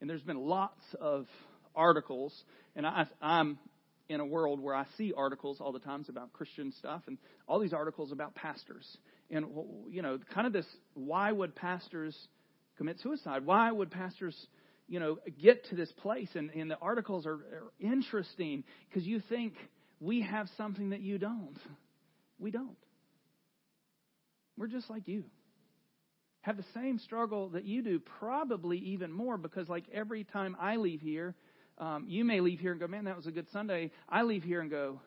[0.00, 1.26] and there's been lots of
[1.74, 2.34] articles,
[2.74, 3.58] and I, I'm
[4.08, 7.60] in a world where I see articles all the times about Christian stuff, and all
[7.60, 8.98] these articles about pastors
[9.30, 9.46] and
[9.88, 12.16] you know, kind of this why would pastors
[12.76, 13.44] commit suicide?
[13.44, 14.34] Why would pastors,
[14.88, 16.28] you know, get to this place?
[16.34, 19.54] And, and the articles are, are interesting because you think
[20.00, 21.58] we have something that you don't.
[22.38, 22.76] We don't.
[24.56, 25.24] We're just like you.
[26.42, 30.76] Have the same struggle that you do, probably even more, because like every time I
[30.76, 31.34] leave here,
[31.76, 33.90] um, you may leave here and go, man, that was a good Sunday.
[34.08, 35.00] I leave here and go,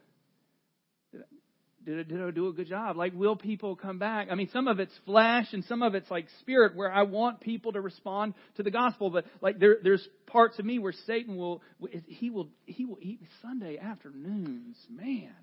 [1.85, 2.97] did did I do a good job?
[2.97, 4.27] Like, will people come back?
[4.31, 7.41] I mean, some of it's flesh and some of it's like spirit where I want
[7.41, 9.09] people to respond to the gospel.
[9.09, 11.61] But like, there, there's parts of me where Satan will,
[12.07, 14.77] he will, he will eat Sunday afternoons.
[14.89, 15.33] Man.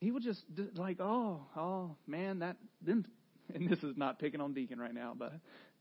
[0.00, 0.42] He will just
[0.74, 3.06] like, oh, oh, man, that, them,
[3.54, 5.32] and this is not picking on Deacon right now, but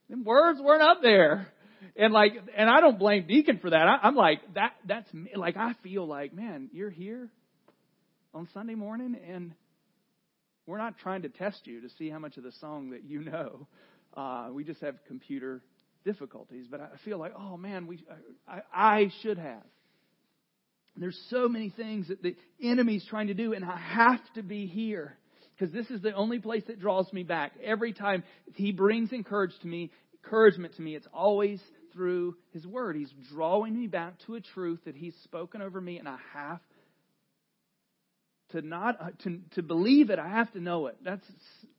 [0.09, 1.47] them words weren't up there.
[1.97, 3.87] And like, and I don't blame Deacon for that.
[3.87, 5.31] I, I'm like, that, that's me.
[5.35, 7.29] Like, I feel like, man, you're here
[8.35, 9.53] on Sunday morning, and
[10.67, 13.21] we're not trying to test you to see how much of the song that you
[13.21, 13.65] know.
[14.15, 15.61] Uh, we just have computer
[16.03, 18.03] difficulties, but I feel like, oh man, we
[18.47, 19.63] I, I should have.
[20.97, 24.65] There's so many things that the enemy's trying to do, and I have to be
[24.65, 25.17] here
[25.57, 27.53] because this is the only place that draws me back.
[27.63, 29.91] Every time he brings encouragement to me,
[30.23, 31.61] encouragement to me, it's always
[31.93, 32.97] through His Word.
[32.97, 36.59] He's drawing me back to a truth that He's spoken over me, and I have
[38.51, 40.19] to not uh, to, to believe it.
[40.19, 40.97] I have to know it.
[41.03, 41.25] That's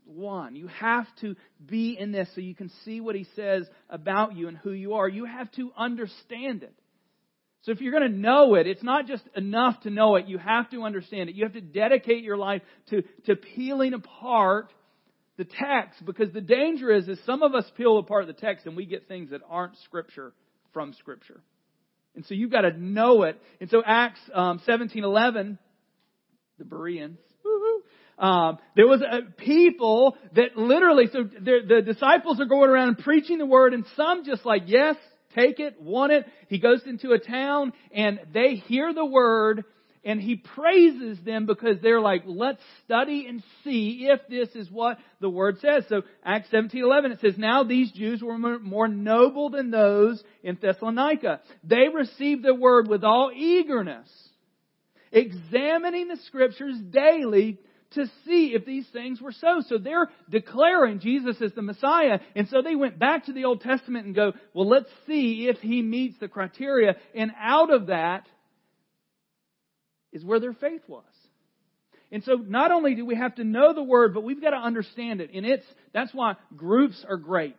[0.04, 0.56] one.
[0.56, 4.48] You have to be in this so you can see what He says about you
[4.48, 5.08] and who you are.
[5.08, 6.74] You have to understand it.
[7.62, 10.26] So if you're going to know it, it's not just enough to know it.
[10.28, 11.34] You have to understand it.
[11.34, 14.72] You have to dedicate your life to, to peeling apart
[15.36, 18.76] the text because the danger is, is some of us peel apart the text and
[18.76, 20.32] we get things that aren't scripture
[20.72, 21.40] from scripture.
[22.14, 23.40] And so you've got to know it.
[23.60, 25.58] And so Acts um, 17:11,
[26.58, 27.18] the Bereans,
[28.18, 33.38] um, there was a people that literally, so the disciples are going around and preaching
[33.38, 34.96] the word, and some just like, yes,
[35.34, 36.24] take it, want it.
[36.48, 39.64] He goes into a town, and they hear the word,
[40.02, 44.98] and he praises them because they're like, let's study and see if this is what
[45.20, 45.84] the word says.
[45.90, 51.40] So Acts 17:11 it says, "Now these Jews were more noble than those in Thessalonica.
[51.64, 54.08] They received the word with all eagerness,
[55.16, 57.58] examining the scriptures daily
[57.92, 59.62] to see if these things were so.
[59.68, 62.20] So they're declaring Jesus as the Messiah.
[62.34, 65.58] And so they went back to the Old Testament and go, well, let's see if
[65.58, 66.96] he meets the criteria.
[67.14, 68.26] And out of that,
[70.16, 71.04] is where their faith was.
[72.10, 74.56] And so not only do we have to know the word, but we've got to
[74.56, 75.30] understand it.
[75.34, 77.56] And it's that's why groups are great.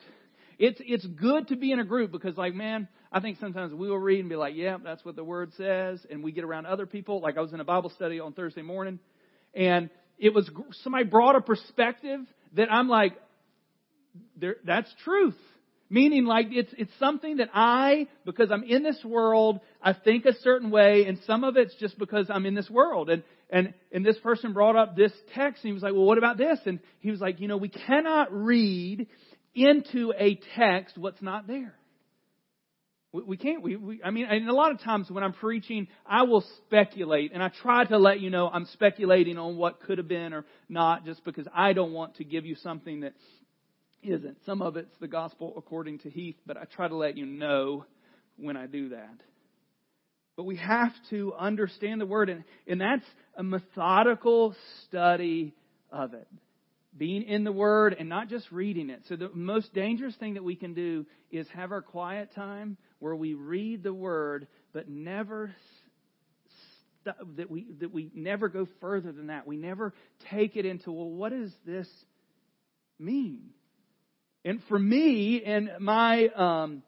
[0.58, 3.90] It's it's good to be in a group because like man, I think sometimes we
[3.90, 6.66] will read and be like, yeah, that's what the word says, and we get around
[6.66, 7.22] other people.
[7.22, 9.00] Like I was in a Bible study on Thursday morning,
[9.54, 10.50] and it was
[10.84, 12.22] somebody brought a perspective
[12.54, 13.14] that I'm like,
[14.66, 15.36] that's truth.
[15.90, 20.34] Meaning like it's, it's something that I, because I'm in this world, I think a
[20.42, 23.10] certain way, and some of it's just because I'm in this world.
[23.10, 26.18] And, and, and this person brought up this text, and he was like, well, what
[26.18, 26.60] about this?
[26.66, 29.08] And he was like, you know, we cannot read
[29.56, 31.74] into a text what's not there.
[33.12, 35.88] We, we can't, we, we, I mean, and a lot of times when I'm preaching,
[36.06, 39.98] I will speculate, and I try to let you know I'm speculating on what could
[39.98, 43.14] have been or not, just because I don't want to give you something that
[44.04, 44.38] isn't.
[44.46, 47.86] Some of it's the gospel according to Heath, but I try to let you know
[48.38, 49.16] when I do that.
[50.36, 55.56] But we have to understand the word, and, and that's a methodical study
[55.92, 56.28] of it.
[56.96, 59.04] Being in the Word and not just reading it.
[59.08, 63.16] So, the most dangerous thing that we can do is have our quiet time where
[63.16, 65.54] we read the Word, but never
[67.38, 69.48] that we that we never go further than that.
[69.48, 69.94] We never
[70.30, 71.88] take it into well, what does this
[73.00, 73.52] mean?
[74.44, 76.84] And for me, in my um,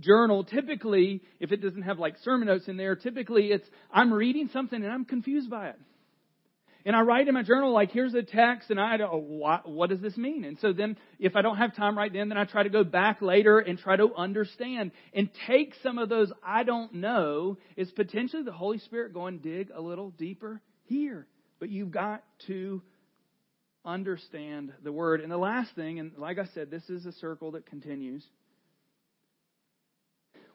[0.00, 4.48] journal, typically, if it doesn't have like sermon notes in there, typically it's I'm reading
[4.52, 5.80] something and I'm confused by it.
[6.86, 9.88] And I write in my journal, like, here's a text, and I, oh, what, what
[9.88, 10.44] does this mean?
[10.44, 12.84] And so then, if I don't have time right then, then I try to go
[12.84, 17.90] back later and try to understand and take some of those I don't know is
[17.92, 21.26] potentially the Holy Spirit going, dig a little deeper here.
[21.58, 22.82] But you've got to
[23.82, 25.22] understand the word.
[25.22, 28.22] And the last thing, and like I said, this is a circle that continues.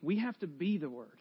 [0.03, 1.19] We have to be the word.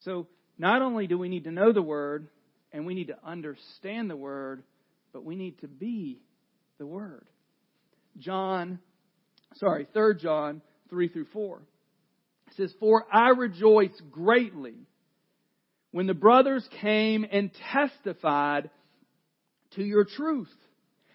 [0.00, 0.26] So
[0.58, 2.28] not only do we need to know the word
[2.72, 4.62] and we need to understand the word,
[5.12, 6.20] but we need to be
[6.78, 7.26] the word.
[8.18, 8.78] John,
[9.56, 11.62] sorry, 3 John 3 through 4.
[12.48, 14.74] It says, For I rejoice greatly
[15.90, 18.70] when the brothers came and testified
[19.76, 20.52] to your truth.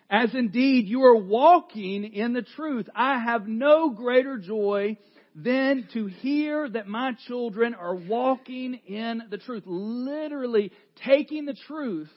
[0.10, 2.88] As indeed you are walking in the truth.
[2.96, 4.98] I have no greater joy
[5.38, 9.64] than to hear that my children are walking in the truth.
[9.68, 10.72] Literally
[11.06, 12.10] taking the truth.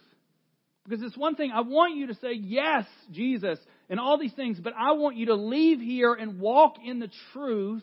[0.89, 3.59] Because it's one thing, I want you to say, yes, Jesus,
[3.91, 7.11] and all these things, but I want you to leave here and walk in the
[7.35, 7.83] truth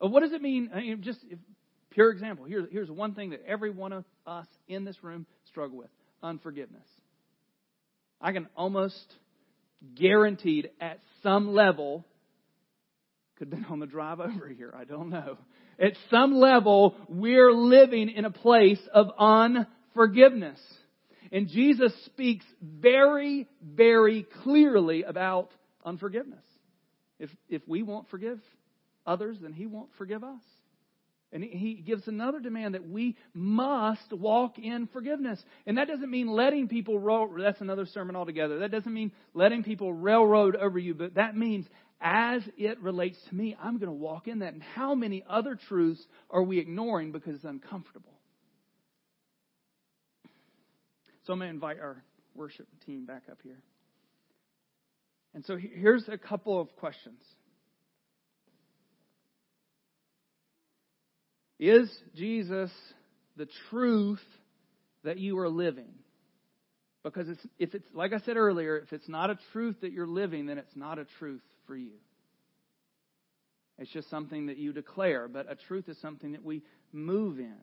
[0.00, 0.70] of what does it mean?
[0.72, 1.18] I mean just
[1.90, 2.44] pure example.
[2.44, 5.90] Here's, here's one thing that every one of us in this room struggle with
[6.22, 6.86] unforgiveness.
[8.20, 9.14] I can almost
[9.96, 12.04] guaranteed at some level,
[13.36, 15.38] could have been on the drive over here, I don't know.
[15.78, 20.60] At some level, we're living in a place of unforgiveness.
[21.32, 25.50] And Jesus speaks very, very clearly about
[25.84, 26.44] unforgiveness.
[27.18, 28.38] If, if we won't forgive
[29.04, 30.40] others, then He won't forgive us.
[31.34, 35.42] And he gives another demand that we must walk in forgiveness.
[35.66, 38.60] And that doesn't mean letting people roll, that's another sermon altogether.
[38.60, 41.66] That doesn't mean letting people railroad over you, but that means
[42.00, 44.52] as it relates to me, I'm going to walk in that.
[44.52, 48.12] And how many other truths are we ignoring because it's uncomfortable?
[51.26, 52.02] So I'm going to invite our
[52.34, 53.62] worship team back up here.
[55.34, 57.20] And so here's a couple of questions.
[61.58, 62.70] Is Jesus
[63.36, 64.20] the truth
[65.02, 65.92] that you are living?
[67.02, 70.06] Because it's, if it's, like I said earlier, if it's not a truth that you're
[70.06, 71.98] living, then it's not a truth for you.
[73.78, 76.62] It's just something that you declare, but a truth is something that we
[76.92, 77.56] move in.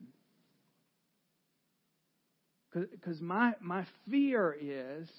[2.74, 5.10] Because my, my fear is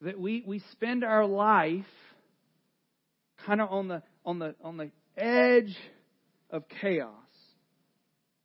[0.00, 1.84] that we, we spend our life
[3.46, 5.76] kind of on the, on, the, on the edge
[6.50, 7.12] of chaos.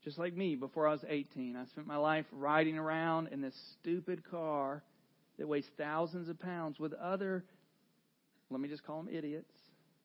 [0.03, 1.55] Just like me before I was 18.
[1.55, 4.83] I spent my life riding around in this stupid car
[5.37, 7.45] that weighs thousands of pounds with other,
[8.53, 9.51] let me just call them idiots,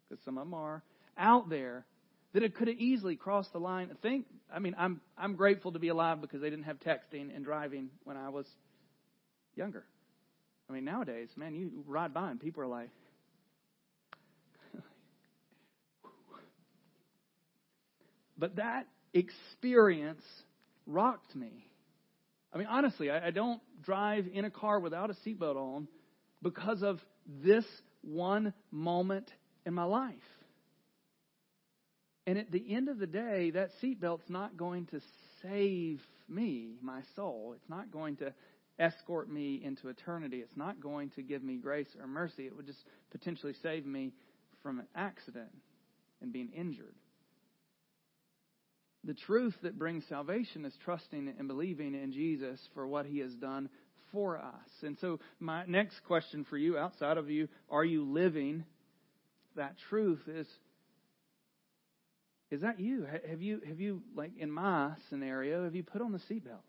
[0.09, 0.83] because some of them are,
[1.17, 1.85] out there
[2.35, 3.91] that it could have easily crossed the line.
[4.03, 7.45] Think, I mean, I'm I'm grateful to be alive because they didn't have texting and
[7.45, 8.47] driving when I was
[9.55, 9.85] younger.
[10.69, 12.91] I mean, nowadays, man, you ride by and people are like,
[18.39, 20.25] but that experience
[20.87, 21.67] rocked me.
[22.53, 25.89] I mean, honestly, I, I don't drive in a car without a seatbelt on
[26.43, 27.01] because of
[27.43, 27.65] this
[28.03, 29.33] one moment
[29.67, 30.15] in my life.
[32.27, 35.01] And at the end of the day, that seatbelt's not going to
[35.43, 37.55] save me, my soul.
[37.57, 38.35] It's not going to
[38.79, 40.39] escort me into eternity.
[40.39, 42.47] It's not going to give me grace or mercy.
[42.47, 44.13] It would just potentially save me
[44.63, 45.49] from an accident
[46.21, 46.95] and being injured.
[49.05, 53.35] The truth that brings salvation is trusting and believing in Jesus for what he has
[53.35, 53.71] done
[54.13, 54.71] for us.
[54.83, 58.65] And so, my next question for you, outside of you, are you living
[59.57, 60.21] that truth?
[60.29, 60.47] Is
[62.51, 63.07] is that you?
[63.29, 66.63] Have you, have you, like in my scenario, have you put on the seatbelt?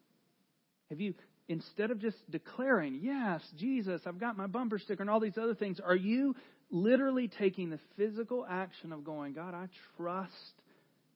[0.89, 1.13] Have you,
[1.47, 5.55] instead of just declaring, yes, Jesus, I've got my bumper sticker and all these other
[5.55, 6.35] things, are you
[6.69, 10.33] literally taking the physical action of going, God, I trust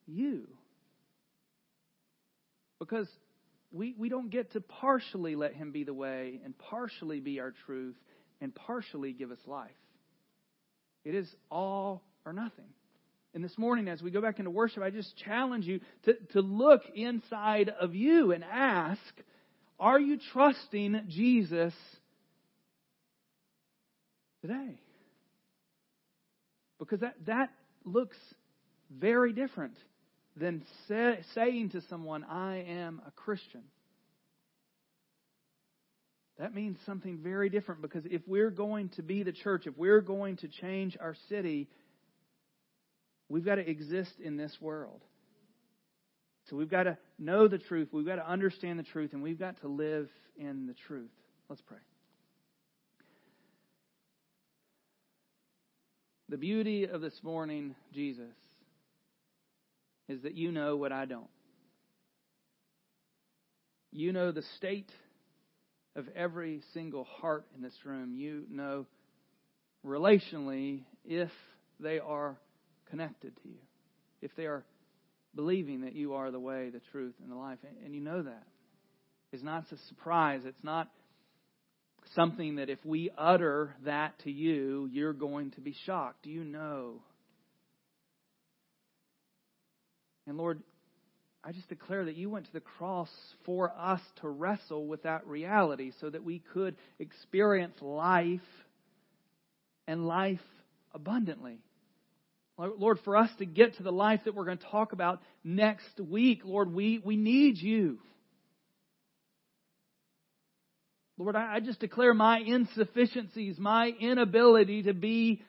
[0.07, 0.47] you?
[2.79, 3.07] Because
[3.73, 7.53] we, we don't get to partially let Him be the way and partially be our
[7.65, 7.95] truth
[8.39, 9.71] and partially give us life.
[11.03, 12.69] It is all or nothing.
[13.33, 16.41] And this morning, as we go back into worship, I just challenge you to, to
[16.41, 19.01] look inside of you and ask,
[19.79, 21.73] are you trusting Jesus
[24.41, 24.79] today?
[26.77, 27.49] Because that, that
[27.85, 28.17] looks
[28.91, 29.73] very different
[30.35, 33.63] than say, saying to someone, I am a Christian.
[36.39, 40.01] That means something very different because if we're going to be the church, if we're
[40.01, 41.67] going to change our city,
[43.33, 45.01] We've got to exist in this world.
[46.49, 49.39] So we've got to know the truth, we've got to understand the truth, and we've
[49.39, 50.07] got to live
[50.37, 51.09] in the truth.
[51.49, 51.79] Let's pray.
[56.29, 58.35] The beauty of this morning, Jesus,
[60.07, 61.29] is that you know what I don't.
[63.91, 64.91] You know the state
[65.95, 68.15] of every single heart in this room.
[68.15, 68.85] You know
[69.85, 71.29] relationally if
[71.79, 72.37] they are
[72.89, 73.59] connected to you,
[74.21, 74.63] if they are
[75.35, 78.43] believing that you are the way, the truth, and the life, and you know that.
[79.31, 80.41] It's not a surprise.
[80.45, 80.89] It's not
[82.13, 86.27] something that if we utter that to you, you're going to be shocked.
[86.27, 87.01] You know.
[90.27, 90.61] And Lord,
[91.43, 93.09] I just declare that you went to the cross
[93.45, 98.39] for us to wrestle with that reality so that we could experience life
[99.87, 100.39] and life
[100.93, 101.59] abundantly.
[102.57, 105.99] Lord, for us to get to the life that we're going to talk about next
[105.99, 107.97] week, Lord, we, we need you.
[111.17, 115.41] Lord, I, I just declare my insufficiencies, my inability to be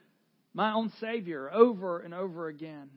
[0.55, 2.89] my own Savior over and over again.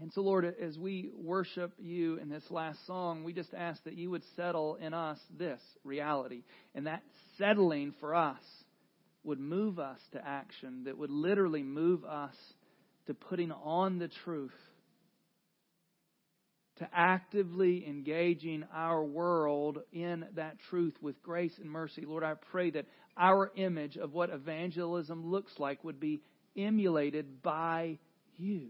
[0.00, 3.96] And so, Lord, as we worship you in this last song, we just ask that
[3.96, 6.42] you would settle in us this reality.
[6.74, 7.02] And that
[7.38, 8.42] settling for us
[9.24, 12.34] would move us to action, that would literally move us
[13.06, 14.52] to putting on the truth,
[16.78, 22.04] to actively engaging our world in that truth with grace and mercy.
[22.06, 22.84] Lord, I pray that
[23.16, 26.20] our image of what evangelism looks like would be
[26.54, 27.98] emulated by
[28.36, 28.68] you.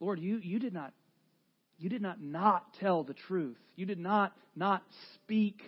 [0.00, 0.92] Lord, you, you did not
[1.78, 3.56] you did not not tell the truth.
[3.74, 4.82] You did not not
[5.14, 5.62] speak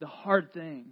[0.00, 0.86] the hard thing.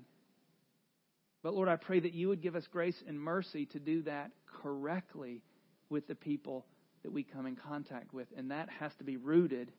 [1.43, 4.31] But Lord, I pray that you would give us grace and mercy to do that
[4.63, 5.41] correctly
[5.89, 6.67] with the people
[7.03, 8.29] that we come in contact with.
[8.37, 9.73] And that has to be rooted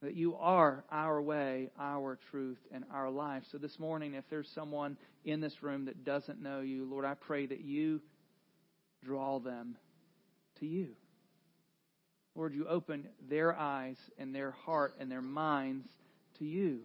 [0.00, 3.42] that you are our way, our truth, and our life.
[3.50, 7.14] So this morning, if there's someone in this room that doesn't know you, Lord, I
[7.14, 8.00] pray that you
[9.04, 9.76] draw them
[10.60, 10.94] to you.
[12.36, 15.88] Lord, you open their eyes and their heart and their minds
[16.38, 16.80] to you.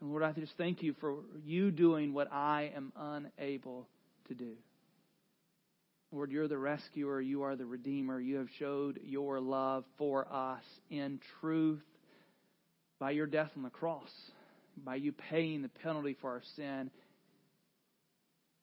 [0.00, 3.86] And Lord, I just thank you for you doing what I am unable
[4.28, 4.54] to do.
[6.10, 7.20] Lord, you're the rescuer.
[7.20, 8.18] You are the redeemer.
[8.18, 11.82] You have showed your love for us in truth
[12.98, 14.10] by your death on the cross,
[14.76, 16.90] by you paying the penalty for our sin.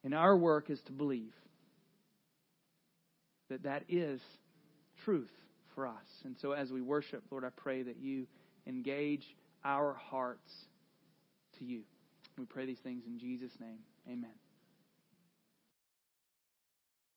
[0.04, 1.34] And our work is to believe
[3.50, 4.22] that that is
[5.04, 5.32] truth
[5.76, 6.24] for us.
[6.26, 8.28] And so as we worship, Lord, I pray that you
[8.68, 10.54] engage our hearts
[11.58, 11.82] to you.
[12.38, 13.80] We pray these things in Jesus' name.
[14.08, 14.49] Amen.